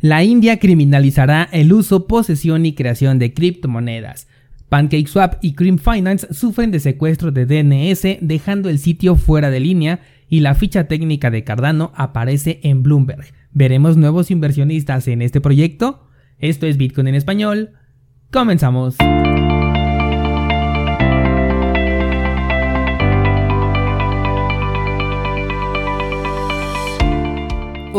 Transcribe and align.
La 0.00 0.24
India 0.24 0.58
criminalizará 0.58 1.48
el 1.52 1.72
uso, 1.72 2.06
posesión 2.06 2.64
y 2.64 2.72
creación 2.72 3.18
de 3.18 3.34
criptomonedas. 3.34 4.28
PancakeSwap 4.70 5.34
y 5.42 5.52
Cream 5.54 5.78
Finance 5.78 6.32
sufren 6.32 6.70
de 6.70 6.80
secuestro 6.80 7.32
de 7.32 7.44
DNS 7.44 8.18
dejando 8.20 8.70
el 8.70 8.78
sitio 8.78 9.16
fuera 9.16 9.50
de 9.50 9.60
línea 9.60 10.00
y 10.28 10.40
la 10.40 10.54
ficha 10.54 10.84
técnica 10.84 11.30
de 11.30 11.44
Cardano 11.44 11.92
aparece 11.94 12.60
en 12.62 12.82
Bloomberg. 12.82 13.26
¿Veremos 13.52 13.96
nuevos 13.96 14.30
inversionistas 14.30 15.06
en 15.08 15.22
este 15.22 15.40
proyecto? 15.40 16.06
Esto 16.38 16.66
es 16.66 16.78
Bitcoin 16.78 17.08
en 17.08 17.16
español. 17.16 17.70
Comenzamos. 18.30 18.96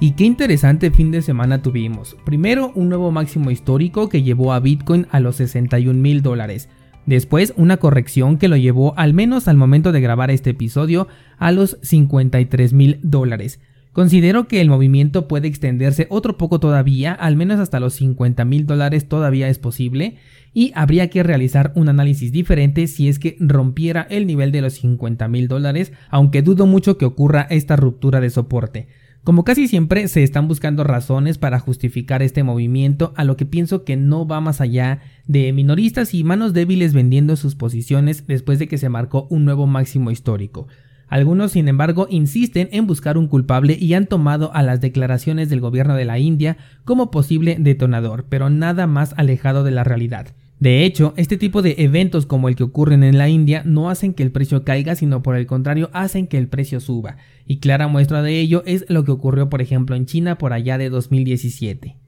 y 0.00 0.12
qué 0.12 0.24
interesante 0.24 0.90
fin 0.90 1.10
de 1.10 1.22
semana 1.22 1.62
tuvimos. 1.62 2.16
Primero, 2.24 2.72
un 2.74 2.88
nuevo 2.88 3.10
máximo 3.10 3.50
histórico 3.50 4.08
que 4.08 4.22
llevó 4.22 4.52
a 4.52 4.60
Bitcoin 4.60 5.06
a 5.10 5.20
los 5.20 5.36
61 5.36 6.00
mil 6.00 6.22
dólares. 6.22 6.68
Después, 7.06 7.52
una 7.56 7.76
corrección 7.76 8.38
que 8.38 8.48
lo 8.48 8.56
llevó, 8.56 8.98
al 8.98 9.14
menos 9.14 9.46
al 9.46 9.56
momento 9.56 9.92
de 9.92 10.00
grabar 10.00 10.30
este 10.30 10.50
episodio, 10.50 11.06
a 11.38 11.52
los 11.52 11.78
53 11.82 12.72
mil 12.72 12.98
dólares. 13.02 13.60
Considero 13.92 14.48
que 14.48 14.60
el 14.60 14.68
movimiento 14.68 15.28
puede 15.28 15.46
extenderse 15.46 16.08
otro 16.10 16.36
poco 16.36 16.58
todavía, 16.58 17.12
al 17.12 17.36
menos 17.36 17.60
hasta 17.60 17.78
los 17.78 17.94
50 17.94 18.44
mil 18.44 18.66
dólares 18.66 19.08
todavía 19.08 19.48
es 19.48 19.60
posible, 19.60 20.16
y 20.52 20.72
habría 20.74 21.10
que 21.10 21.22
realizar 21.22 21.70
un 21.76 21.88
análisis 21.88 22.32
diferente 22.32 22.88
si 22.88 23.08
es 23.08 23.20
que 23.20 23.36
rompiera 23.38 24.04
el 24.10 24.26
nivel 24.26 24.50
de 24.50 24.62
los 24.62 24.74
50 24.74 25.28
mil 25.28 25.46
dólares, 25.46 25.92
aunque 26.08 26.42
dudo 26.42 26.66
mucho 26.66 26.98
que 26.98 27.04
ocurra 27.04 27.46
esta 27.50 27.76
ruptura 27.76 28.20
de 28.20 28.30
soporte. 28.30 28.88
Como 29.24 29.42
casi 29.42 29.68
siempre 29.68 30.06
se 30.08 30.22
están 30.22 30.48
buscando 30.48 30.84
razones 30.84 31.38
para 31.38 31.58
justificar 31.58 32.22
este 32.22 32.42
movimiento, 32.42 33.14
a 33.16 33.24
lo 33.24 33.38
que 33.38 33.46
pienso 33.46 33.82
que 33.82 33.96
no 33.96 34.26
va 34.26 34.42
más 34.42 34.60
allá 34.60 35.00
de 35.26 35.50
minoristas 35.54 36.12
y 36.12 36.24
manos 36.24 36.52
débiles 36.52 36.92
vendiendo 36.92 37.34
sus 37.36 37.54
posiciones 37.54 38.26
después 38.26 38.58
de 38.58 38.68
que 38.68 38.76
se 38.76 38.90
marcó 38.90 39.26
un 39.30 39.46
nuevo 39.46 39.66
máximo 39.66 40.10
histórico. 40.10 40.68
Algunos, 41.08 41.52
sin 41.52 41.68
embargo, 41.68 42.06
insisten 42.10 42.68
en 42.70 42.86
buscar 42.86 43.16
un 43.16 43.28
culpable 43.28 43.78
y 43.80 43.94
han 43.94 44.08
tomado 44.08 44.54
a 44.54 44.62
las 44.62 44.82
declaraciones 44.82 45.48
del 45.48 45.60
gobierno 45.60 45.94
de 45.94 46.04
la 46.04 46.18
India 46.18 46.58
como 46.84 47.10
posible 47.10 47.56
detonador, 47.58 48.26
pero 48.28 48.50
nada 48.50 48.86
más 48.86 49.14
alejado 49.16 49.64
de 49.64 49.70
la 49.70 49.84
realidad. 49.84 50.34
De 50.64 50.86
hecho, 50.86 51.12
este 51.18 51.36
tipo 51.36 51.60
de 51.60 51.74
eventos 51.76 52.24
como 52.24 52.48
el 52.48 52.56
que 52.56 52.62
ocurren 52.62 53.04
en 53.04 53.18
la 53.18 53.28
India 53.28 53.60
no 53.66 53.90
hacen 53.90 54.14
que 54.14 54.22
el 54.22 54.32
precio 54.32 54.64
caiga, 54.64 54.94
sino 54.94 55.22
por 55.22 55.36
el 55.36 55.46
contrario 55.46 55.90
hacen 55.92 56.26
que 56.26 56.38
el 56.38 56.48
precio 56.48 56.80
suba. 56.80 57.18
Y 57.44 57.58
clara 57.58 57.86
muestra 57.86 58.22
de 58.22 58.40
ello 58.40 58.62
es 58.64 58.86
lo 58.88 59.04
que 59.04 59.10
ocurrió 59.10 59.50
por 59.50 59.60
ejemplo 59.60 59.94
en 59.94 60.06
China 60.06 60.38
por 60.38 60.54
allá 60.54 60.78
de 60.78 60.88
2017. 60.88 61.98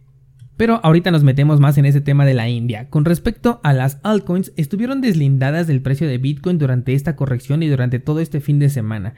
Pero 0.57 0.81
ahorita 0.83 1.11
nos 1.11 1.23
metemos 1.23 1.61
más 1.61 1.77
en 1.77 1.85
ese 1.85 2.01
tema 2.01 2.25
de 2.25 2.33
la 2.33 2.49
India. 2.49 2.89
Con 2.89 3.05
respecto 3.05 3.61
a 3.63 3.75
las 3.75 4.01
altcoins, 4.03 4.55
estuvieron 4.57 5.03
deslindadas 5.03 5.67
del 5.67 5.83
precio 5.83 6.09
de 6.09 6.17
Bitcoin 6.17 6.57
durante 6.57 6.95
esta 6.95 7.15
corrección 7.15 7.63
y 7.63 7.69
durante 7.69 7.99
todo 7.99 8.21
este 8.21 8.41
fin 8.41 8.59
de 8.59 8.71
semana. 8.71 9.13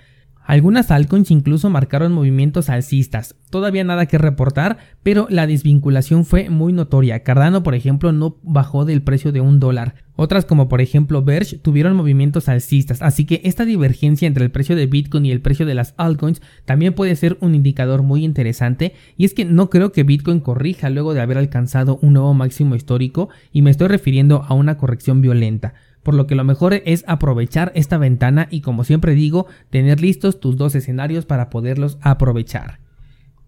Algunas 0.49 0.91
altcoins 0.91 1.31
incluso 1.31 1.69
marcaron 1.69 2.15
movimientos 2.15 2.71
alcistas. 2.71 3.35
Todavía 3.51 3.85
nada 3.85 4.07
que 4.07 4.17
reportar, 4.17 4.79
pero 5.03 5.27
la 5.29 5.47
desvinculación 5.47 6.25
fue 6.25 6.49
muy 6.49 6.73
notoria. 6.73 7.23
Cardano, 7.23 7.63
por 7.63 7.75
ejemplo, 7.75 8.13
no 8.13 8.39
bajó 8.43 8.87
del 8.87 9.03
precio 9.03 9.31
de 9.31 9.43
un 9.43 9.61
dólar. 9.61 9.97
Otras 10.17 10.47
como 10.47 10.71
por 10.71 10.81
ejemplo 10.81 11.23
Verge 11.23 11.59
tuvieron 11.59 11.95
movimientos 11.95 12.49
alcistas, 12.49 13.03
así 13.03 13.27
que 13.27 13.43
esta 13.45 13.67
divergencia 13.67 14.27
entre 14.27 14.43
el 14.43 14.51
precio 14.51 14.75
de 14.75 14.87
Bitcoin 14.87 15.27
y 15.27 15.33
el 15.33 15.43
precio 15.43 15.67
de 15.67 15.75
las 15.75 15.95
altcoins 15.99 16.41
también 16.65 16.95
puede 16.95 17.15
ser 17.15 17.37
un 17.41 17.55
indicador 17.55 18.03
muy 18.03 18.25
interesante 18.25 18.95
y 19.19 19.27
es 19.27 19.35
que 19.35 19.45
no 19.45 19.69
creo 19.69 19.93
que 19.93 20.03
Bitcoin 20.03 20.41
corrija 20.41 20.91
luego 20.91 21.13
de 21.15 21.21
haber 21.21 21.39
alcanzado 21.39 21.99
un 22.03 22.15
nuevo 22.15 22.35
máximo 22.35 22.75
histórico 22.75 23.29
y 23.53 23.63
me 23.63 23.71
estoy 23.71 23.87
refiriendo 23.87 24.43
a 24.49 24.55
una 24.55 24.77
corrección 24.77 25.21
violenta 25.21 25.75
por 26.03 26.15
lo 26.15 26.27
que 26.27 26.35
lo 26.35 26.45
mejor 26.45 26.75
es 26.75 27.05
aprovechar 27.07 27.73
esta 27.75 27.99
ventana 27.99 28.49
y 28.51 28.61
como 28.61 28.85
siempre 28.85 29.15
digo, 29.15 29.47
tener 29.71 30.01
listos 30.01 30.41
tus 30.41 30.57
dos 30.57 30.75
escenarios 30.75 31.27
para 31.27 31.51
poderlos 31.51 31.99
aprovechar. 32.01 32.81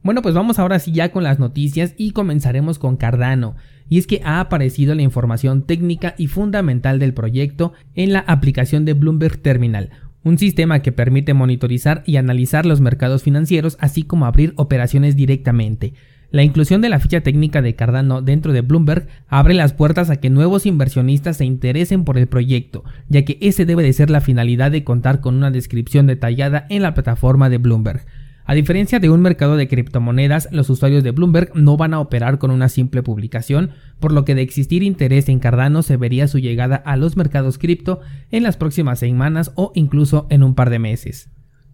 Bueno, 0.03 0.23
pues 0.23 0.35
vamos 0.35 0.59
ahora 0.59 0.79
sí 0.79 0.93
ya 0.93 1.13
con 1.13 1.25
las 1.25 1.39
noticias 1.39 1.95
y 1.99 2.13
comenzaremos 2.13 2.79
con 2.79 2.97
Cardano. 2.97 3.57
Y 3.89 3.99
es 3.99 4.07
que 4.07 4.23
ha 4.25 4.41
aparecido 4.41 4.95
la 4.95 5.03
información 5.03 5.63
técnica 5.63 6.15
y 6.17 6.29
fundamental 6.29 6.99
del 6.99 7.13
proyecto 7.13 7.75
en 7.95 8.13
la 8.13 8.21
aplicación 8.21 8.85
de 8.85 8.95
Bloomberg 8.95 9.39
Terminal, 9.39 9.91
un 10.23 10.39
sistema 10.39 10.81
que 10.81 10.93
permite 10.93 11.35
monitorizar 11.35 12.03
y 12.07 12.17
analizar 12.17 12.65
los 12.65 12.81
mercados 12.81 13.23
financieros 13.23 13.77
así 13.81 14.03
como 14.03 14.27
abrir 14.27 14.55
operaciones 14.57 15.17
directamente. 15.17 15.93
La 16.33 16.45
inclusión 16.45 16.81
de 16.81 16.89
la 16.89 17.01
ficha 17.01 17.23
técnica 17.23 17.61
de 17.61 17.75
Cardano 17.75 18.23
dentro 18.23 18.53
de 18.53 18.61
Bloomberg 18.61 19.09
abre 19.27 19.53
las 19.53 19.73
puertas 19.73 20.11
a 20.11 20.17
que 20.17 20.31
nuevos 20.31 20.65
inversionistas 20.65 21.39
se 21.39 21.45
interesen 21.45 22.05
por 22.05 22.19
el 22.19 22.29
proyecto, 22.29 22.85
ya 23.09 23.25
que 23.25 23.37
ese 23.41 23.67
debe 23.67 23.83
de 23.83 23.93
ser 23.93 24.11
la 24.11 24.21
finalidad 24.21 24.71
de 24.71 24.85
contar 24.85 25.21
con 25.21 25.35
una 25.35 25.51
descripción 25.51 26.07
detallada 26.07 26.67
en 26.71 26.83
la 26.83 26.95
plataforma 26.95 27.51
de 27.51 27.59
Bloomberg. 27.59 28.07
A 28.45 28.55
diferencia 28.55 29.01
de 29.01 29.11
un 29.11 29.23
mercado 29.23 29.57
de 29.57 29.67
criptomonedas, 29.67 30.49
los 30.53 30.71
usuarios 30.71 31.03
de 31.03 31.11
Bloomberg 31.11 31.51
no 31.55 31.77
van 31.77 31.95
a 31.95 32.01
operar 32.01 32.39
con 32.39 32.53
una 32.53 32.69
simple 32.69 33.03
publicación, 33.03 33.71
por 33.99 34.13
lo 34.13 34.25
que 34.25 34.37
de 34.37 34.43
existir 34.43 34.85
interés 34.85 35.29
en 35.29 35.41
Cardano 35.41 35.83
se 35.83 35.97
vería 35.97 36.29
su 36.29 36.39
llegada 36.39 36.77
a 36.77 36.97
los 36.97 37.17
mercados 37.17 37.59
cripto 37.59 38.01
en 38.31 38.45
las 38.45 38.57
próximas 38.57 39.01
semanas 39.01 39.51
o 39.57 39.73
incluso 39.75 40.29
en 40.31 40.45
un 40.45 40.55
par 40.55 40.71
de 40.71 40.79
meses. 40.79 41.29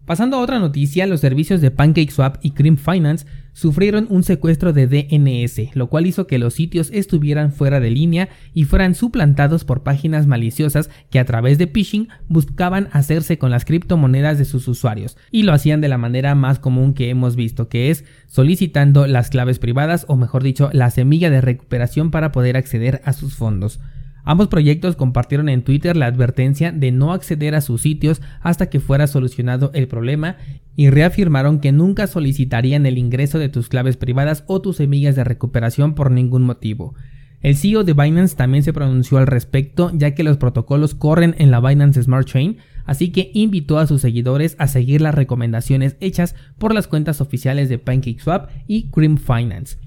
Pasando 0.07 0.37
a 0.37 0.41
otra 0.41 0.61
noticia, 0.61 1.05
los 1.09 1.19
servicios 1.19 1.61
de 1.61 1.73
PancakeSwap 1.73 2.37
y 2.41 2.53
Cream 2.53 2.77
Finance 2.77 3.27
sufrieron 3.53 4.07
un 4.09 4.23
secuestro 4.23 4.73
de 4.73 4.87
DNS, 4.87 5.75
lo 5.75 5.89
cual 5.89 6.07
hizo 6.07 6.29
que 6.29 6.39
los 6.39 6.55
sitios 6.55 6.91
estuvieran 6.93 7.51
fuera 7.51 7.81
de 7.81 7.91
línea 7.91 8.29
y 8.55 8.65
fueran 8.65 8.95
suplantados 8.95 9.65
por 9.65 9.83
páginas 9.83 10.29
maliciosas 10.29 10.91
que 11.11 11.19
a 11.19 11.25
través 11.25 11.59
de 11.59 11.67
phishing 11.67 12.09
buscaban 12.29 12.89
hacerse 12.93 13.37
con 13.37 13.51
las 13.51 13.65
criptomonedas 13.65 14.39
de 14.39 14.45
sus 14.45 14.69
usuarios, 14.69 15.17
y 15.33 15.43
lo 15.43 15.53
hacían 15.53 15.81
de 15.81 15.89
la 15.89 15.99
manera 15.99 16.37
más 16.37 16.61
común 16.61 16.95
que 16.95 17.11
hemos 17.11 17.35
visto, 17.35 17.69
que 17.69 17.91
es 17.91 18.05
solicitando 18.29 19.09
las 19.09 19.29
claves 19.29 19.59
privadas 19.59 20.05
o 20.07 20.17
mejor 20.17 20.45
dicho, 20.45 20.71
la 20.73 20.91
semilla 20.91 21.31
de 21.31 21.41
recuperación 21.41 22.13
para 22.13 22.31
poder 22.31 22.57
acceder 22.57 23.01
a 23.05 23.13
sus 23.13 23.35
fondos. 23.35 23.81
Ambos 24.29 24.49
proyectos 24.49 24.97
compartieron 24.97 25.49
en 25.49 25.63
Twitter 25.63 25.97
la 25.97 26.07
advertencia 26.07 26.73
de 26.73 26.91
no 26.91 27.13
acceder 27.13 27.55
a 27.55 27.61
sus 27.61 27.83
sitios 27.83 28.21
hasta 28.41 28.69
que 28.69 28.81
fuera 28.81 29.07
solucionado 29.07 29.71
el 29.73 29.87
problema 29.87 30.37
y 30.75 30.91
reafirmaron 30.91 31.61
que 31.61 31.71
nunca 31.71 32.09
solicitarían 32.09 32.87
el 32.87 32.99
ingreso 32.99 33.39
de 33.39 33.49
tus 33.49 33.69
claves 33.69 33.97
privadas 33.97 34.43
o 34.49 34.61
tus 34.61 34.79
semillas 34.79 35.15
de 35.15 35.23
recuperación 35.23 35.95
por 35.95 36.11
ningún 36.11 36.43
motivo. 36.43 36.97
El 37.41 37.57
CEO 37.57 37.85
de 37.85 37.93
Binance 37.93 38.35
también 38.35 38.65
se 38.65 38.73
pronunció 38.73 39.19
al 39.19 39.29
respecto 39.29 39.93
ya 39.95 40.17
que 40.17 40.25
los 40.25 40.39
protocolos 40.39 40.97
corren 40.97 41.37
en 41.39 41.53
la 41.53 41.61
Binance 41.61 42.03
Smart 42.03 42.27
Chain, 42.27 42.57
así 42.85 43.13
que 43.13 43.31
invitó 43.33 43.79
a 43.79 43.87
sus 43.87 44.01
seguidores 44.01 44.57
a 44.59 44.67
seguir 44.67 45.03
las 45.03 45.15
recomendaciones 45.15 45.97
hechas 46.01 46.35
por 46.59 46.75
las 46.75 46.89
cuentas 46.89 47.21
oficiales 47.21 47.69
de 47.69 47.79
PancakeSwap 47.79 48.51
y 48.67 48.91
Cream 48.91 49.19
Finance. 49.19 49.86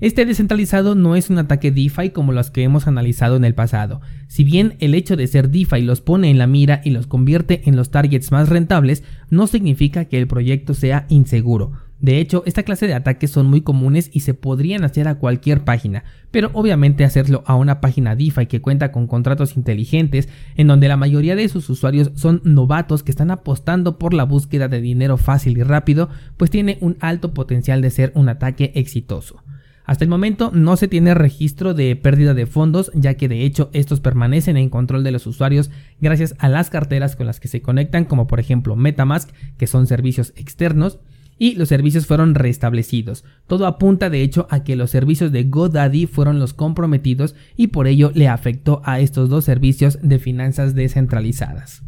Este 0.00 0.24
descentralizado 0.24 0.94
no 0.94 1.16
es 1.16 1.28
un 1.28 1.38
ataque 1.38 1.72
DeFi 1.72 2.10
como 2.10 2.30
los 2.30 2.52
que 2.52 2.62
hemos 2.62 2.86
analizado 2.86 3.34
en 3.34 3.44
el 3.44 3.56
pasado. 3.56 4.00
Si 4.28 4.44
bien 4.44 4.76
el 4.78 4.94
hecho 4.94 5.16
de 5.16 5.26
ser 5.26 5.50
DeFi 5.50 5.82
los 5.82 6.00
pone 6.00 6.30
en 6.30 6.38
la 6.38 6.46
mira 6.46 6.80
y 6.84 6.90
los 6.90 7.08
convierte 7.08 7.62
en 7.64 7.74
los 7.74 7.90
targets 7.90 8.30
más 8.30 8.48
rentables, 8.48 9.02
no 9.28 9.48
significa 9.48 10.04
que 10.04 10.18
el 10.18 10.28
proyecto 10.28 10.74
sea 10.74 11.06
inseguro. 11.08 11.72
De 11.98 12.20
hecho, 12.20 12.44
esta 12.46 12.62
clase 12.62 12.86
de 12.86 12.94
ataques 12.94 13.32
son 13.32 13.50
muy 13.50 13.62
comunes 13.62 14.08
y 14.12 14.20
se 14.20 14.34
podrían 14.34 14.84
hacer 14.84 15.08
a 15.08 15.16
cualquier 15.16 15.64
página, 15.64 16.04
pero 16.30 16.50
obviamente 16.52 17.04
hacerlo 17.04 17.42
a 17.44 17.56
una 17.56 17.80
página 17.80 18.14
DeFi 18.14 18.46
que 18.46 18.60
cuenta 18.60 18.92
con 18.92 19.08
contratos 19.08 19.56
inteligentes, 19.56 20.28
en 20.54 20.68
donde 20.68 20.86
la 20.86 20.96
mayoría 20.96 21.34
de 21.34 21.48
sus 21.48 21.68
usuarios 21.70 22.12
son 22.14 22.40
novatos 22.44 23.02
que 23.02 23.10
están 23.10 23.32
apostando 23.32 23.98
por 23.98 24.14
la 24.14 24.22
búsqueda 24.22 24.68
de 24.68 24.80
dinero 24.80 25.16
fácil 25.16 25.58
y 25.58 25.64
rápido, 25.64 26.08
pues 26.36 26.52
tiene 26.52 26.78
un 26.80 26.96
alto 27.00 27.34
potencial 27.34 27.82
de 27.82 27.90
ser 27.90 28.12
un 28.14 28.28
ataque 28.28 28.70
exitoso. 28.76 29.42
Hasta 29.88 30.04
el 30.04 30.10
momento 30.10 30.50
no 30.52 30.76
se 30.76 30.86
tiene 30.86 31.14
registro 31.14 31.72
de 31.72 31.96
pérdida 31.96 32.34
de 32.34 32.44
fondos, 32.44 32.92
ya 32.94 33.14
que 33.14 33.26
de 33.26 33.46
hecho 33.46 33.70
estos 33.72 34.00
permanecen 34.00 34.58
en 34.58 34.68
control 34.68 35.02
de 35.02 35.12
los 35.12 35.26
usuarios 35.26 35.70
gracias 35.98 36.34
a 36.38 36.50
las 36.50 36.68
carteras 36.68 37.16
con 37.16 37.24
las 37.24 37.40
que 37.40 37.48
se 37.48 37.62
conectan, 37.62 38.04
como 38.04 38.26
por 38.26 38.38
ejemplo 38.38 38.76
Metamask, 38.76 39.30
que 39.56 39.66
son 39.66 39.86
servicios 39.86 40.34
externos. 40.36 40.98
y 41.40 41.54
los 41.54 41.68
servicios 41.68 42.04
fueron 42.04 42.34
restablecidos. 42.34 43.24
Todo 43.46 43.66
apunta 43.66 44.10
de 44.10 44.22
hecho 44.22 44.48
a 44.50 44.64
que 44.64 44.74
los 44.74 44.90
servicios 44.90 45.30
de 45.30 45.44
GoDaddy 45.44 46.06
fueron 46.06 46.40
los 46.40 46.52
comprometidos 46.52 47.36
y 47.56 47.68
por 47.68 47.86
ello 47.86 48.10
le 48.12 48.26
afectó 48.26 48.82
a 48.84 48.98
estos 48.98 49.30
dos 49.30 49.44
servicios 49.44 50.00
de 50.02 50.18
finanzas 50.18 50.74
descentralizadas. 50.74 51.84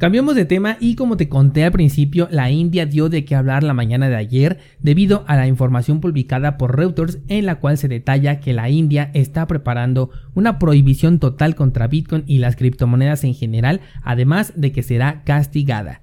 Cambiamos 0.00 0.34
de 0.34 0.46
tema 0.46 0.78
y 0.80 0.94
como 0.94 1.18
te 1.18 1.28
conté 1.28 1.62
al 1.62 1.72
principio, 1.72 2.26
la 2.30 2.50
India 2.50 2.86
dio 2.86 3.10
de 3.10 3.26
qué 3.26 3.34
hablar 3.34 3.62
la 3.62 3.74
mañana 3.74 4.08
de 4.08 4.16
ayer 4.16 4.58
debido 4.78 5.24
a 5.26 5.36
la 5.36 5.46
información 5.46 6.00
publicada 6.00 6.56
por 6.56 6.74
Reuters 6.74 7.18
en 7.28 7.44
la 7.44 7.56
cual 7.56 7.76
se 7.76 7.86
detalla 7.86 8.40
que 8.40 8.54
la 8.54 8.70
India 8.70 9.10
está 9.12 9.46
preparando 9.46 10.08
una 10.32 10.58
prohibición 10.58 11.18
total 11.18 11.54
contra 11.54 11.86
Bitcoin 11.86 12.24
y 12.26 12.38
las 12.38 12.56
criptomonedas 12.56 13.24
en 13.24 13.34
general, 13.34 13.82
además 14.02 14.54
de 14.56 14.72
que 14.72 14.82
será 14.82 15.22
castigada. 15.24 16.00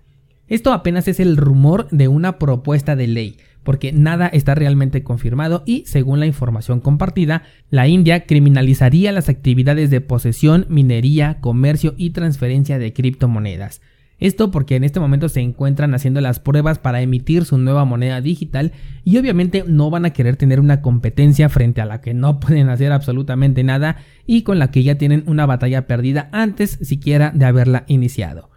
Esto 0.48 0.74
apenas 0.74 1.08
es 1.08 1.20
el 1.20 1.36
rumor 1.36 1.90
de 1.90 2.08
una 2.08 2.38
propuesta 2.38 2.96
de 2.96 3.08
ley, 3.08 3.38
porque 3.68 3.92
nada 3.92 4.28
está 4.28 4.56
realmente 4.56 5.04
confirmado 5.04 5.64
y, 5.66 5.84
según 5.88 6.22
la 6.22 6.26
información 6.26 6.80
compartida, 6.80 7.44
la 7.70 7.86
India 7.86 8.26
criminalizaría 8.26 9.12
las 9.12 9.28
actividades 9.28 9.90
de 9.90 10.00
posesión, 10.00 10.66
minería, 10.70 11.42
comercio 11.42 11.94
y 11.98 12.12
transferencia 12.12 12.80
de 12.80 12.94
criptomonedas. 12.94 13.82
Esto 14.20 14.52
porque 14.52 14.78
en 14.78 14.86
este 14.86 15.02
momento 15.02 15.28
se 15.28 15.42
encuentran 15.42 15.94
haciendo 15.94 16.22
las 16.22 16.40
pruebas 16.40 16.80
para 16.80 17.02
emitir 17.02 17.44
su 17.44 17.58
nueva 17.58 17.84
moneda 17.84 18.22
digital 18.22 18.72
y 19.04 19.18
obviamente 19.18 19.66
no 19.68 19.90
van 19.90 20.06
a 20.06 20.12
querer 20.12 20.38
tener 20.38 20.62
una 20.62 20.82
competencia 20.82 21.50
frente 21.50 21.82
a 21.82 21.86
la 21.86 22.00
que 22.00 22.14
no 22.14 22.40
pueden 22.40 22.70
hacer 22.70 22.94
absolutamente 22.94 23.66
nada 23.66 23.98
y 24.26 24.44
con 24.44 24.60
la 24.60 24.72
que 24.72 24.84
ya 24.84 24.98
tienen 24.98 25.26
una 25.28 25.46
batalla 25.46 25.88
perdida 25.88 26.30
antes 26.32 26.80
siquiera 26.82 27.34
de 27.36 27.44
haberla 27.44 27.84
iniciado. 27.88 28.50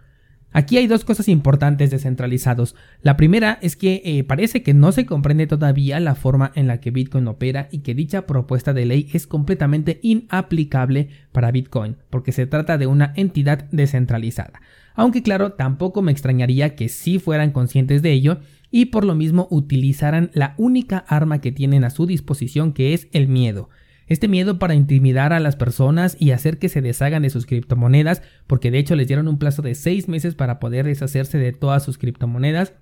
Aquí 0.53 0.77
hay 0.77 0.87
dos 0.87 1.05
cosas 1.05 1.29
importantes 1.29 1.91
descentralizados. 1.91 2.75
La 3.01 3.15
primera 3.15 3.57
es 3.61 3.77
que 3.77 4.01
eh, 4.03 4.23
parece 4.25 4.63
que 4.63 4.73
no 4.73 4.91
se 4.91 5.05
comprende 5.05 5.47
todavía 5.47 5.99
la 6.01 6.15
forma 6.15 6.51
en 6.55 6.67
la 6.67 6.81
que 6.81 6.91
Bitcoin 6.91 7.27
opera 7.27 7.69
y 7.71 7.79
que 7.79 7.95
dicha 7.95 8.27
propuesta 8.27 8.73
de 8.73 8.85
ley 8.85 9.09
es 9.13 9.27
completamente 9.27 9.99
inaplicable 10.01 11.09
para 11.31 11.51
Bitcoin, 11.51 11.95
porque 12.09 12.33
se 12.33 12.47
trata 12.47 12.77
de 12.77 12.87
una 12.87 13.13
entidad 13.15 13.69
descentralizada. 13.71 14.61
Aunque 14.93 15.23
claro, 15.23 15.53
tampoco 15.53 16.01
me 16.01 16.11
extrañaría 16.11 16.75
que 16.75 16.89
sí 16.89 17.17
fueran 17.17 17.51
conscientes 17.51 18.01
de 18.01 18.11
ello 18.11 18.39
y 18.71 18.87
por 18.87 19.05
lo 19.05 19.15
mismo 19.15 19.47
utilizaran 19.51 20.31
la 20.33 20.53
única 20.57 20.97
arma 21.07 21.39
que 21.39 21.53
tienen 21.53 21.85
a 21.85 21.89
su 21.89 22.05
disposición 22.05 22.73
que 22.73 22.93
es 22.93 23.07
el 23.13 23.29
miedo. 23.29 23.69
Este 24.11 24.27
miedo 24.27 24.59
para 24.59 24.75
intimidar 24.75 25.31
a 25.31 25.39
las 25.39 25.55
personas 25.55 26.17
y 26.19 26.31
hacer 26.31 26.59
que 26.59 26.67
se 26.67 26.81
deshagan 26.81 27.21
de 27.21 27.29
sus 27.29 27.45
criptomonedas, 27.45 28.21
porque 28.45 28.69
de 28.69 28.77
hecho 28.77 28.97
les 28.97 29.07
dieron 29.07 29.29
un 29.29 29.37
plazo 29.39 29.61
de 29.61 29.73
6 29.73 30.09
meses 30.09 30.35
para 30.35 30.59
poder 30.59 30.85
deshacerse 30.85 31.37
de 31.37 31.53
todas 31.53 31.81
sus 31.81 31.97
criptomonedas 31.97 32.73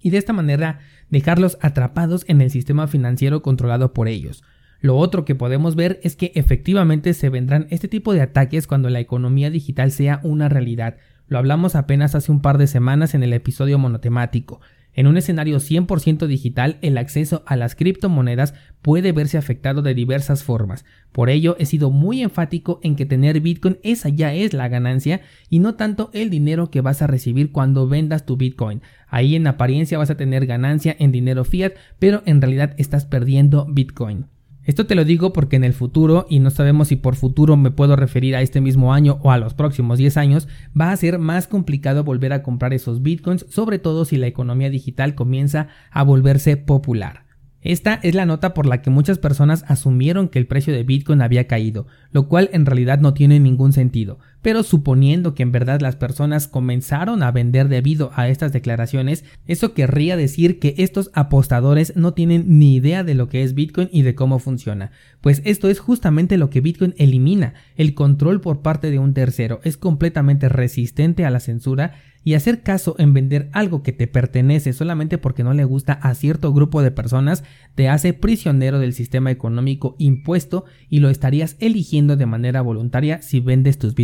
y 0.00 0.10
de 0.10 0.18
esta 0.18 0.32
manera 0.32 0.78
dejarlos 1.10 1.58
atrapados 1.62 2.24
en 2.28 2.40
el 2.42 2.52
sistema 2.52 2.86
financiero 2.86 3.42
controlado 3.42 3.92
por 3.92 4.06
ellos. 4.06 4.44
Lo 4.80 4.96
otro 4.96 5.24
que 5.24 5.34
podemos 5.34 5.74
ver 5.74 5.98
es 6.04 6.14
que 6.14 6.30
efectivamente 6.36 7.12
se 7.12 7.28
vendrán 7.28 7.66
este 7.70 7.88
tipo 7.88 8.12
de 8.12 8.20
ataques 8.20 8.68
cuando 8.68 8.88
la 8.88 9.00
economía 9.00 9.50
digital 9.50 9.90
sea 9.90 10.20
una 10.22 10.48
realidad, 10.48 10.98
lo 11.26 11.38
hablamos 11.38 11.74
apenas 11.74 12.14
hace 12.14 12.32
un 12.32 12.40
par 12.40 12.56
de 12.56 12.68
semanas 12.68 13.14
en 13.14 13.22
el 13.24 13.32
episodio 13.34 13.78
monotemático. 13.78 14.60
En 14.94 15.06
un 15.06 15.16
escenario 15.16 15.58
100% 15.58 16.26
digital, 16.26 16.78
el 16.82 16.98
acceso 16.98 17.42
a 17.46 17.56
las 17.56 17.74
criptomonedas 17.76 18.54
puede 18.82 19.12
verse 19.12 19.38
afectado 19.38 19.82
de 19.82 19.94
diversas 19.94 20.42
formas. 20.42 20.84
Por 21.12 21.30
ello, 21.30 21.56
he 21.58 21.66
sido 21.66 21.90
muy 21.90 22.22
enfático 22.22 22.80
en 22.82 22.96
que 22.96 23.06
tener 23.06 23.40
Bitcoin 23.40 23.78
esa 23.82 24.08
ya 24.08 24.34
es 24.34 24.54
la 24.54 24.68
ganancia 24.68 25.20
y 25.50 25.60
no 25.60 25.76
tanto 25.76 26.10
el 26.14 26.30
dinero 26.30 26.70
que 26.70 26.80
vas 26.80 27.02
a 27.02 27.06
recibir 27.06 27.52
cuando 27.52 27.86
vendas 27.86 28.26
tu 28.26 28.36
Bitcoin. 28.36 28.82
Ahí 29.06 29.36
en 29.36 29.46
apariencia 29.46 29.98
vas 29.98 30.10
a 30.10 30.16
tener 30.16 30.46
ganancia 30.46 30.96
en 30.98 31.12
dinero 31.12 31.44
fiat, 31.44 31.74
pero 31.98 32.22
en 32.26 32.40
realidad 32.40 32.74
estás 32.76 33.06
perdiendo 33.06 33.66
Bitcoin. 33.68 34.26
Esto 34.68 34.84
te 34.84 34.94
lo 34.94 35.06
digo 35.06 35.32
porque 35.32 35.56
en 35.56 35.64
el 35.64 35.72
futuro, 35.72 36.26
y 36.28 36.40
no 36.40 36.50
sabemos 36.50 36.88
si 36.88 36.96
por 36.96 37.16
futuro 37.16 37.56
me 37.56 37.70
puedo 37.70 37.96
referir 37.96 38.36
a 38.36 38.42
este 38.42 38.60
mismo 38.60 38.92
año 38.92 39.18
o 39.22 39.32
a 39.32 39.38
los 39.38 39.54
próximos 39.54 39.96
10 39.96 40.18
años, 40.18 40.46
va 40.78 40.92
a 40.92 40.96
ser 40.98 41.18
más 41.18 41.48
complicado 41.48 42.04
volver 42.04 42.34
a 42.34 42.42
comprar 42.42 42.74
esos 42.74 43.00
bitcoins, 43.00 43.46
sobre 43.48 43.78
todo 43.78 44.04
si 44.04 44.18
la 44.18 44.26
economía 44.26 44.68
digital 44.68 45.14
comienza 45.14 45.68
a 45.90 46.02
volverse 46.02 46.58
popular. 46.58 47.24
Esta 47.62 47.94
es 48.02 48.14
la 48.14 48.26
nota 48.26 48.52
por 48.52 48.66
la 48.66 48.82
que 48.82 48.90
muchas 48.90 49.18
personas 49.18 49.64
asumieron 49.68 50.28
que 50.28 50.38
el 50.38 50.46
precio 50.46 50.74
de 50.74 50.84
Bitcoin 50.84 51.22
había 51.22 51.48
caído, 51.48 51.86
lo 52.12 52.28
cual 52.28 52.50
en 52.52 52.66
realidad 52.66 53.00
no 53.00 53.14
tiene 53.14 53.40
ningún 53.40 53.72
sentido. 53.72 54.18
Pero 54.42 54.62
suponiendo 54.62 55.34
que 55.34 55.42
en 55.42 55.52
verdad 55.52 55.80
las 55.80 55.96
personas 55.96 56.46
comenzaron 56.46 57.22
a 57.22 57.32
vender 57.32 57.68
debido 57.68 58.10
a 58.14 58.28
estas 58.28 58.52
declaraciones, 58.52 59.24
eso 59.46 59.74
querría 59.74 60.16
decir 60.16 60.58
que 60.58 60.74
estos 60.78 61.10
apostadores 61.12 61.94
no 61.96 62.14
tienen 62.14 62.58
ni 62.58 62.76
idea 62.76 63.02
de 63.02 63.14
lo 63.14 63.28
que 63.28 63.42
es 63.42 63.54
Bitcoin 63.54 63.88
y 63.92 64.02
de 64.02 64.14
cómo 64.14 64.38
funciona. 64.38 64.92
Pues 65.20 65.42
esto 65.44 65.68
es 65.68 65.80
justamente 65.80 66.38
lo 66.38 66.50
que 66.50 66.60
Bitcoin 66.60 66.94
elimina, 66.98 67.54
el 67.76 67.94
control 67.94 68.40
por 68.40 68.62
parte 68.62 68.90
de 68.90 68.98
un 68.98 69.14
tercero, 69.14 69.60
es 69.64 69.76
completamente 69.76 70.48
resistente 70.48 71.24
a 71.24 71.30
la 71.30 71.40
censura 71.40 71.94
y 72.28 72.34
hacer 72.34 72.62
caso 72.62 72.94
en 72.98 73.14
vender 73.14 73.48
algo 73.52 73.82
que 73.82 73.92
te 73.92 74.06
pertenece 74.06 74.72
solamente 74.72 75.18
porque 75.18 75.44
no 75.44 75.54
le 75.54 75.64
gusta 75.64 75.94
a 75.94 76.14
cierto 76.14 76.52
grupo 76.52 76.82
de 76.82 76.90
personas 76.90 77.44
te 77.74 77.88
hace 77.88 78.12
prisionero 78.12 78.78
del 78.78 78.92
sistema 78.92 79.30
económico 79.30 79.96
impuesto 79.98 80.64
y 80.90 80.98
lo 81.00 81.08
estarías 81.08 81.56
eligiendo 81.58 82.16
de 82.16 82.26
manera 82.26 82.60
voluntaria 82.60 83.22
si 83.22 83.40
vendes 83.40 83.78
tus 83.78 83.94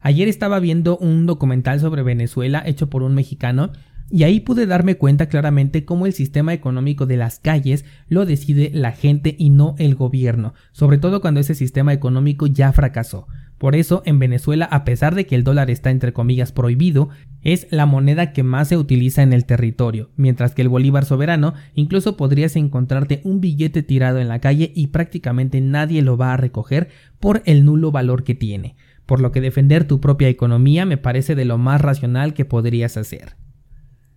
Ayer 0.00 0.28
estaba 0.28 0.58
viendo 0.58 0.98
un 0.98 1.26
documental 1.26 1.80
sobre 1.80 2.02
Venezuela 2.02 2.62
hecho 2.66 2.90
por 2.90 3.02
un 3.02 3.14
mexicano 3.14 3.70
y 4.10 4.24
ahí 4.24 4.40
pude 4.40 4.66
darme 4.66 4.96
cuenta 4.96 5.30
claramente 5.30 5.86
cómo 5.86 6.06
el 6.06 6.12
sistema 6.12 6.52
económico 6.52 7.06
de 7.06 7.16
las 7.16 7.38
calles 7.38 7.86
lo 8.08 8.26
decide 8.26 8.70
la 8.74 8.92
gente 8.92 9.34
y 9.38 9.48
no 9.48 9.74
el 9.78 9.94
gobierno, 9.94 10.52
sobre 10.72 10.98
todo 10.98 11.22
cuando 11.22 11.40
ese 11.40 11.54
sistema 11.54 11.94
económico 11.94 12.46
ya 12.46 12.72
fracasó. 12.72 13.26
Por 13.56 13.76
eso, 13.76 14.02
en 14.04 14.18
Venezuela, 14.18 14.64
a 14.66 14.84
pesar 14.84 15.14
de 15.14 15.24
que 15.24 15.36
el 15.36 15.44
dólar 15.44 15.70
está 15.70 15.90
entre 15.90 16.12
comillas 16.12 16.50
prohibido, 16.50 17.10
es 17.42 17.68
la 17.70 17.86
moneda 17.86 18.32
que 18.32 18.42
más 18.42 18.68
se 18.68 18.76
utiliza 18.76 19.22
en 19.22 19.32
el 19.32 19.46
territorio, 19.46 20.10
mientras 20.16 20.52
que 20.52 20.62
el 20.62 20.68
bolívar 20.68 21.04
soberano 21.04 21.54
incluso 21.74 22.16
podrías 22.16 22.56
encontrarte 22.56 23.20
un 23.24 23.40
billete 23.40 23.82
tirado 23.82 24.18
en 24.18 24.28
la 24.28 24.40
calle 24.40 24.72
y 24.74 24.88
prácticamente 24.88 25.60
nadie 25.60 26.02
lo 26.02 26.16
va 26.16 26.34
a 26.34 26.36
recoger 26.36 26.88
por 27.20 27.40
el 27.46 27.64
nulo 27.64 27.92
valor 27.92 28.24
que 28.24 28.34
tiene, 28.34 28.74
por 29.06 29.20
lo 29.20 29.32
que 29.32 29.40
defender 29.40 29.86
tu 29.86 30.00
propia 30.00 30.28
economía 30.28 30.86
me 30.86 30.96
parece 30.96 31.34
de 31.34 31.44
lo 31.44 31.58
más 31.58 31.80
racional 31.80 32.34
que 32.34 32.44
podrías 32.44 32.96
hacer. 32.96 33.36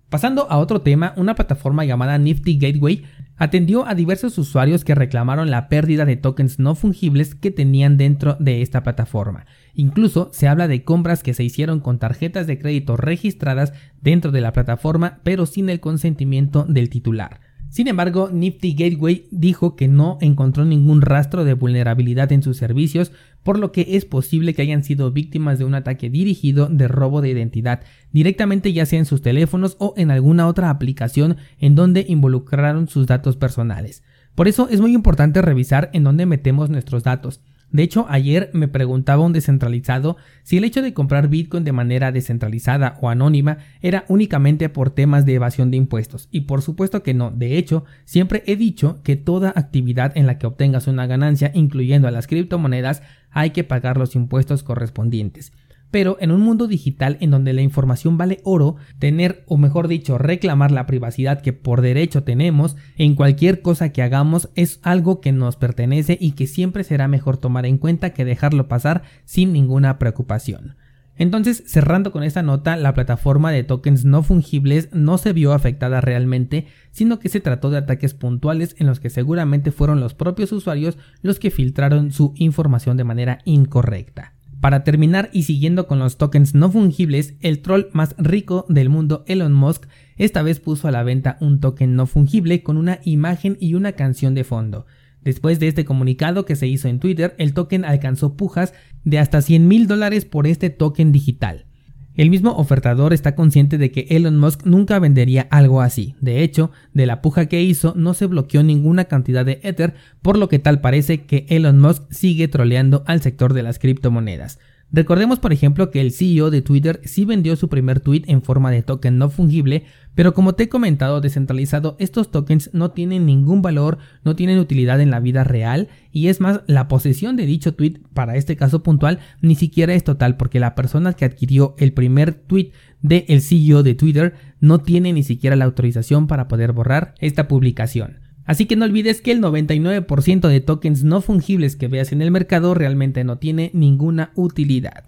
Pasando 0.10 0.50
a 0.52 0.60
otro 0.60 0.82
tema, 0.82 1.14
una 1.18 1.36
plataforma 1.36 1.84
llamada 1.84 2.18
Nifty 2.18 2.58
Gateway 2.58 3.04
atendió 3.38 3.88
a 3.88 3.96
diversos 3.96 4.38
usuarios 4.38 4.86
que 4.86 4.96
reclamaron 4.96 5.50
la 5.50 5.68
pérdida 5.68 6.06
de 6.06 6.16
tokens 6.16 6.60
no 6.60 6.76
fungibles 6.76 7.36
que 7.36 7.52
tenían 7.52 7.98
dentro 7.98 8.38
de 8.40 8.62
esta 8.62 8.84
plataforma. 8.84 9.46
Incluso 9.74 10.30
se 10.32 10.48
habla 10.48 10.68
de 10.68 10.84
compras 10.84 11.24
que 11.24 11.34
se 11.34 11.44
hicieron 11.44 11.80
con 11.80 12.00
tarjetas 12.00 12.48
de 12.48 12.60
crédito 12.60 12.98
registradas 12.98 13.74
dentro 14.00 14.32
de 14.32 14.42
la 14.42 14.54
plataforma 14.54 15.20
pero 15.24 15.46
sin 15.46 15.70
el 15.70 15.80
consentimiento 15.80 16.64
del 16.64 16.90
titular. 16.90 17.42
Sin 17.76 17.90
embargo, 17.90 18.30
Nifty 18.32 18.74
Gateway 18.74 19.28
dijo 19.32 19.76
que 19.76 19.90
no 19.90 20.18
encontró 20.22 20.64
ningún 20.64 21.02
rastro 21.02 21.44
de 21.44 21.56
vulnerabilidad 21.56 22.32
en 22.32 22.42
sus 22.42 22.56
servicios, 22.56 23.12
por 23.44 23.60
lo 23.60 23.74
que 23.74 23.98
es 23.98 24.06
posible 24.06 24.54
que 24.54 24.62
hayan 24.62 24.86
sido 24.86 25.12
víctimas 25.12 25.60
de 25.60 25.66
un 25.66 25.76
ataque 25.76 26.10
dirigido 26.10 26.68
de 26.68 26.88
robo 26.88 27.20
de 27.20 27.32
identidad, 27.32 27.82
directamente 28.14 28.72
ya 28.72 28.86
sea 28.86 29.00
en 29.00 29.06
sus 29.06 29.22
teléfonos 29.22 29.76
o 29.78 29.94
en 29.98 30.10
alguna 30.10 30.48
otra 30.48 30.70
aplicación 30.70 31.36
en 31.60 31.76
donde 31.76 32.06
involucraron 32.08 32.88
sus 32.88 33.08
datos 33.08 33.36
personales. 33.36 34.04
Por 34.36 34.48
eso 34.48 34.70
es 34.70 34.80
muy 34.80 34.94
importante 34.94 35.42
revisar 35.42 35.90
en 35.92 36.06
dónde 36.06 36.26
metemos 36.26 36.70
nuestros 36.70 37.04
datos. 37.04 37.42
De 37.76 37.84
hecho, 37.84 38.06
ayer 38.08 38.50
me 38.54 38.70
preguntaba 38.70 39.26
un 39.26 39.34
descentralizado 39.34 40.16
si 40.44 40.56
el 40.56 40.64
hecho 40.64 40.82
de 40.82 40.94
comprar 40.94 41.28
Bitcoin 41.28 41.66
de 41.66 41.74
manera 41.74 42.14
descentralizada 42.14 42.98
o 43.02 43.10
anónima 43.10 43.58
era 43.82 44.06
únicamente 44.08 44.70
por 44.70 44.92
temas 44.92 45.26
de 45.26 45.34
evasión 45.34 45.72
de 45.72 45.78
impuestos. 45.78 46.30
Y 46.32 46.42
por 46.42 46.62
supuesto 46.62 47.04
que 47.04 47.14
no. 47.14 47.32
De 47.32 47.58
hecho, 47.58 47.84
siempre 48.06 48.44
he 48.46 48.56
dicho 48.56 49.02
que 49.04 49.18
toda 49.18 49.52
actividad 49.54 50.14
en 50.16 50.26
la 50.26 50.38
que 50.38 50.48
obtengas 50.48 50.88
una 50.88 51.06
ganancia, 51.06 51.52
incluyendo 51.54 52.08
a 52.08 52.12
las 52.12 52.28
criptomonedas, 52.28 53.04
hay 53.30 53.50
que 53.50 53.66
pagar 53.66 53.98
los 53.98 54.16
impuestos 54.16 54.64
correspondientes. 54.64 55.52
Pero 55.92 56.18
en 56.20 56.32
un 56.32 56.42
mundo 56.42 56.68
digital 56.68 57.18
en 57.22 57.32
donde 57.32 57.54
la 57.54 57.62
información 57.62 58.18
vale 58.18 58.40
oro, 58.44 58.76
tener 59.00 59.44
o 59.48 59.58
mejor 59.58 59.88
dicho 59.88 60.18
reclamar 60.18 60.72
la 60.72 60.86
privacidad 60.86 61.42
que 61.42 61.54
por 61.54 61.82
derecho 61.82 62.24
tenemos 62.24 62.76
en 62.98 63.16
cualquier 63.16 63.62
cosa 63.62 63.90
que 63.90 64.02
hagamos 64.02 64.50
es 64.56 64.80
algo 64.84 65.22
que 65.22 65.32
nos 65.32 65.56
pertenece 65.56 66.18
y 66.20 66.32
que 66.32 66.48
siempre 66.48 66.84
será 66.84 67.08
mejor 67.08 67.38
tomar 67.38 67.66
en 67.66 67.78
cuenta 67.78 68.12
que 68.12 68.26
dejarlo 68.26 68.68
pasar 68.68 69.04
sin 69.24 69.54
ninguna 69.54 69.98
preocupación. 69.98 70.76
Entonces, 71.18 71.64
cerrando 71.66 72.12
con 72.12 72.24
esta 72.24 72.44
nota, 72.44 72.76
la 72.76 72.94
plataforma 72.94 73.52
de 73.52 73.64
tokens 73.64 74.04
no 74.04 74.22
fungibles 74.22 74.90
no 74.92 75.18
se 75.18 75.32
vio 75.32 75.54
afectada 75.54 76.02
realmente, 76.02 76.68
sino 76.92 77.20
que 77.20 77.30
se 77.30 77.40
trató 77.40 77.70
de 77.70 77.78
ataques 77.78 78.14
puntuales 78.14 78.76
en 78.80 78.88
los 78.88 79.00
que 79.00 79.10
seguramente 79.10 79.72
fueron 79.72 80.02
los 80.02 80.14
propios 80.14 80.52
usuarios 80.52 80.98
los 81.22 81.40
que 81.40 81.52
filtraron 81.52 82.12
su 82.12 82.34
información 82.36 82.98
de 82.98 83.06
manera 83.06 83.40
incorrecta. 83.46 84.35
Para 84.66 84.84
terminar 84.84 85.30
y 85.32 85.44
siguiendo 85.44 85.86
con 85.86 86.00
los 86.00 86.18
tokens 86.18 86.56
no 86.56 86.72
fungibles, 86.72 87.36
el 87.42 87.62
troll 87.62 87.86
más 87.92 88.16
rico 88.18 88.66
del 88.68 88.90
mundo 88.90 89.24
Elon 89.28 89.54
Musk 89.54 89.86
esta 90.18 90.42
vez 90.42 90.60
puso 90.60 90.88
a 90.88 90.92
la 90.92 91.04
venta 91.04 91.38
un 91.40 91.60
token 91.60 91.96
no 91.96 92.08
fungible 92.08 92.64
con 92.64 92.78
una 92.78 93.00
imagen 93.04 93.58
y 93.60 93.76
una 93.76 93.92
canción 93.92 94.34
de 94.34 94.44
fondo. 94.44 94.88
Después 95.22 95.60
de 95.60 95.68
este 95.68 95.86
comunicado 95.86 96.46
que 96.46 96.56
se 96.56 96.66
hizo 96.66 96.88
en 96.88 97.00
Twitter, 97.00 97.36
el 97.38 97.54
token 97.54 97.86
alcanzó 97.86 98.36
pujas 98.36 98.74
de 99.04 99.20
hasta 99.20 99.44
100 99.44 99.68
mil 99.68 99.86
dólares 99.86 100.26
por 100.26 100.48
este 100.48 100.72
token 100.72 101.12
digital. 101.12 101.68
El 102.16 102.30
mismo 102.30 102.56
ofertador 102.56 103.14
está 103.14 103.36
consciente 103.36 103.78
de 103.78 103.92
que 103.92 104.08
Elon 104.10 104.38
Musk 104.38 104.66
nunca 104.66 105.00
vendería 105.00 105.48
algo 105.52 105.82
así. 105.82 106.16
De 106.22 106.44
hecho, 106.44 106.72
de 106.94 107.06
la 107.06 107.22
puja 107.22 107.48
que 107.48 107.62
hizo 107.62 107.94
no 107.96 108.14
se 108.14 108.26
bloqueó 108.26 108.64
ninguna 108.64 109.06
cantidad 109.06 109.46
de 109.46 109.60
Ether, 109.64 109.96
por 110.22 110.38
lo 110.38 110.48
que 110.48 110.60
tal 110.60 110.80
parece 110.80 111.24
que 111.26 111.46
Elon 111.50 111.80
Musk 111.80 112.04
sigue 112.12 112.48
troleando 112.48 113.04
al 113.06 113.22
sector 113.22 113.54
de 113.54 113.64
las 113.64 113.80
criptomonedas. 113.80 114.60
Recordemos 114.92 115.40
por 115.40 115.52
ejemplo 115.52 115.90
que 115.92 116.00
el 116.00 116.12
CEO 116.12 116.52
de 116.52 116.62
Twitter 116.62 117.02
sí 117.04 117.26
vendió 117.26 117.56
su 117.56 117.70
primer 117.70 118.00
tweet 118.00 118.24
en 118.28 118.42
forma 118.42 118.72
de 118.72 118.82
token 118.82 119.18
no 119.18 119.30
fungible, 119.30 119.84
pero 120.14 120.34
como 120.34 120.54
te 120.54 120.64
he 120.64 120.70
comentado 120.70 121.22
descentralizado, 121.22 121.98
estos 122.00 122.32
tokens 122.32 122.70
no 122.72 122.92
tienen 122.92 123.26
ningún 123.26 123.62
valor, 123.62 123.98
no 124.24 124.36
tienen 124.36 124.60
utilidad 124.60 125.02
en 125.02 125.12
la 125.12 125.20
vida 125.20 125.44
real 125.44 125.90
y 126.12 126.28
es 126.28 126.40
más, 126.40 126.62
la 126.68 126.88
posesión 126.88 127.36
de 127.36 127.46
dicho 127.46 127.74
tweet 127.74 128.00
para 128.14 128.38
este 128.38 128.56
caso 128.56 128.84
puntual 128.84 129.20
ni 129.42 129.56
siquiera 129.56 129.94
es 129.94 130.04
total 130.04 130.38
porque 130.38 130.60
la 130.60 130.76
persona 130.76 131.14
que 131.14 131.26
adquirió 131.26 131.76
el 131.78 131.92
primer 131.92 132.34
tweet 132.34 132.72
del 133.02 133.42
CEO 133.42 133.84
de 133.84 133.96
Twitter 133.96 134.36
no 134.62 134.80
tiene 134.80 135.14
ni 135.14 135.24
siquiera 135.24 135.56
la 135.56 135.66
autorización 135.66 136.28
para 136.28 136.48
poder 136.48 136.72
borrar 136.72 137.16
esta 137.20 137.48
publicación. 137.48 138.25
Así 138.46 138.66
que 138.66 138.76
no 138.76 138.86
olvides 138.86 139.22
que 139.22 139.32
el 139.32 139.42
99% 139.42 140.48
de 140.48 140.62
tokens 140.62 141.04
no 141.04 141.22
fungibles 141.22 141.76
que 141.76 141.88
veas 141.88 142.12
en 142.12 142.22
el 142.22 142.32
mercado 142.32 142.74
realmente 142.74 143.24
no 143.24 143.38
tiene 143.38 143.72
ninguna 143.74 144.32
utilidad. 144.36 145.04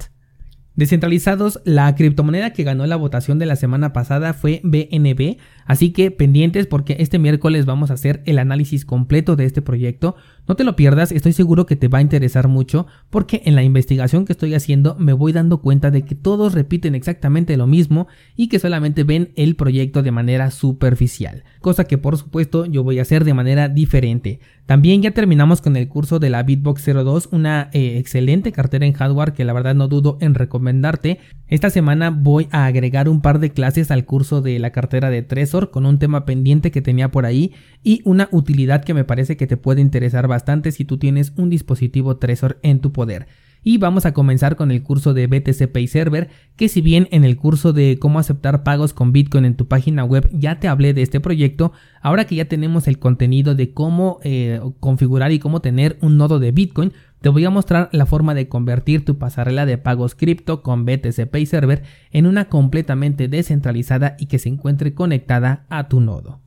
Descentralizados, 0.75 1.59
la 1.65 1.93
criptomoneda 1.95 2.53
que 2.53 2.63
ganó 2.63 2.85
la 2.85 2.95
votación 2.95 3.39
de 3.39 3.47
la 3.47 3.55
semana 3.55 3.93
pasada 3.93 4.33
fue 4.33 4.61
BNB, 4.63 5.37
así 5.67 5.91
que 5.91 6.09
pendientes 6.09 6.65
porque 6.65 6.97
este 6.99 7.19
miércoles 7.19 7.65
vamos 7.65 7.91
a 7.91 7.93
hacer 7.93 8.23
el 8.25 8.39
análisis 8.39 8.85
completo 8.85 9.35
de 9.35 9.45
este 9.45 9.61
proyecto. 9.61 10.15
No 10.47 10.55
te 10.55 10.63
lo 10.63 10.75
pierdas, 10.75 11.11
estoy 11.11 11.33
seguro 11.33 11.65
que 11.65 11.75
te 11.75 11.87
va 11.87 11.99
a 11.99 12.01
interesar 12.01 12.47
mucho 12.47 12.87
porque 13.09 13.41
en 13.45 13.55
la 13.55 13.63
investigación 13.63 14.25
que 14.25 14.33
estoy 14.33 14.53
haciendo 14.53 14.95
me 14.95 15.13
voy 15.13 15.33
dando 15.33 15.61
cuenta 15.61 15.91
de 15.91 16.03
que 16.03 16.15
todos 16.15 16.53
repiten 16.53 16.95
exactamente 16.95 17.57
lo 17.57 17.67
mismo 17.67 18.07
y 18.35 18.47
que 18.47 18.59
solamente 18.59 19.03
ven 19.03 19.31
el 19.35 19.55
proyecto 19.55 20.01
de 20.01 20.11
manera 20.11 20.49
superficial, 20.51 21.43
cosa 21.61 21.83
que 21.83 21.97
por 21.97 22.17
supuesto 22.17 22.65
yo 22.65 22.83
voy 22.83 22.99
a 22.99 23.03
hacer 23.03 23.25
de 23.25 23.33
manera 23.33 23.69
diferente. 23.69 24.39
También 24.65 25.01
ya 25.01 25.11
terminamos 25.11 25.61
con 25.61 25.77
el 25.77 25.87
curso 25.87 26.19
de 26.19 26.29
la 26.29 26.43
Bitbox 26.43 26.83
02, 26.83 27.29
una 27.31 27.69
eh, 27.71 27.97
excelente 27.97 28.51
cartera 28.51 28.85
en 28.85 28.91
hardware 28.91 29.31
que 29.31 29.45
la 29.45 29.53
verdad 29.53 29.75
no 29.75 29.87
dudo 29.87 30.17
en 30.19 30.35
recomendarte. 30.35 31.19
Esta 31.47 31.69
semana 31.69 32.09
voy 32.09 32.49
a 32.51 32.65
agregar 32.65 33.07
un 33.07 33.21
par 33.21 33.39
de 33.39 33.51
clases 33.51 33.91
al 33.91 34.03
curso 34.03 34.41
de 34.41 34.59
la 34.59 34.71
cartera 34.71 35.09
de 35.09 35.21
Trezor 35.21 35.56
con 35.71 35.85
un 35.85 35.99
tema 35.99 36.25
pendiente 36.25 36.71
que 36.71 36.81
tenía 36.81 37.11
por 37.11 37.25
ahí 37.25 37.53
y 37.83 38.01
una 38.05 38.29
utilidad 38.31 38.83
que 38.83 38.93
me 38.93 39.03
parece 39.03 39.37
que 39.37 39.47
te 39.47 39.57
puede 39.57 39.81
interesar 39.81 40.27
bastante 40.27 40.71
si 40.71 40.85
tú 40.85 40.97
tienes 40.97 41.33
un 41.35 41.49
dispositivo 41.49 42.17
Trezor 42.17 42.59
en 42.63 42.79
tu 42.79 42.91
poder. 42.91 43.27
Y 43.63 43.79
vamos 43.79 44.05
a 44.05 44.13
comenzar 44.13 44.55
con 44.55 44.71
el 44.71 44.81
curso 44.81 45.13
de 45.13 45.27
BTC 45.27 45.71
Pay 45.71 45.87
Server, 45.87 46.29
que 46.55 46.69
si 46.69 46.79
bien 46.79 47.09
en 47.11 47.25
el 47.25 47.35
curso 47.35 47.73
de 47.73 47.97
cómo 47.99 48.17
aceptar 48.17 48.63
pagos 48.63 48.93
con 48.93 49.11
Bitcoin 49.11 49.43
en 49.43 49.55
tu 49.55 49.67
página 49.67 50.05
web 50.05 50.29
ya 50.31 50.59
te 50.59 50.69
hablé 50.69 50.93
de 50.93 51.01
este 51.01 51.19
proyecto, 51.19 51.73
ahora 52.01 52.25
que 52.25 52.35
ya 52.35 52.45
tenemos 52.45 52.87
el 52.87 52.99
contenido 52.99 53.55
de 53.55 53.73
cómo 53.73 54.19
eh, 54.23 54.61
configurar 54.79 55.31
y 55.31 55.39
cómo 55.39 55.59
tener 55.59 55.97
un 56.01 56.17
nodo 56.17 56.39
de 56.39 56.51
Bitcoin, 56.51 56.93
te 57.21 57.29
voy 57.29 57.45
a 57.45 57.49
mostrar 57.49 57.89
la 57.91 58.05
forma 58.05 58.33
de 58.33 58.47
convertir 58.47 59.03
tu 59.03 59.17
pasarela 59.17 59.65
de 59.65 59.77
pagos 59.77 60.15
cripto 60.15 60.61
con 60.61 60.85
BTC 60.85 61.27
Pay 61.29 61.45
Server 61.45 61.83
en 62.11 62.27
una 62.27 62.45
completamente 62.45 63.27
descentralizada 63.27 64.15
y 64.19 64.27
que 64.27 64.39
se 64.39 64.49
encuentre 64.49 64.93
conectada 64.93 65.65
a 65.69 65.87
tu 65.87 65.99
nodo. 65.99 66.39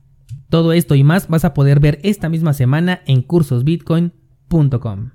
Todo 0.49 0.73
esto 0.73 0.95
y 0.95 1.03
más 1.03 1.27
vas 1.27 1.45
a 1.45 1.53
poder 1.53 1.79
ver 1.79 1.99
esta 2.03 2.29
misma 2.29 2.53
semana 2.53 3.01
en 3.05 3.21
cursosbitcoin.com. 3.21 5.09